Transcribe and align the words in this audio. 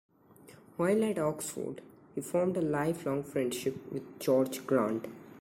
While 0.77 1.03
at 1.03 1.19
Oxford, 1.19 1.81
he 2.15 2.21
formed 2.21 2.57
a 2.57 2.61
lifelong 2.63 3.23
friendship 3.23 3.75
with 3.93 4.19
George 4.19 4.65
Grant. 4.65 5.05